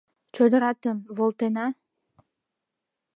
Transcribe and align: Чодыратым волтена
Чодыратым 0.35 0.97
волтена 1.17 1.65